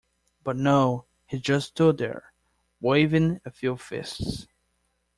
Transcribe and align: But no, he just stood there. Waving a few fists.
But 0.43 0.57
no, 0.57 1.05
he 1.27 1.37
just 1.39 1.67
stood 1.67 1.99
there. 1.99 2.33
Waving 2.79 3.39
a 3.45 3.51
few 3.51 3.77
fists. 3.77 4.47